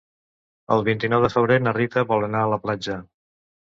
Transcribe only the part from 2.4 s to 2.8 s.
a la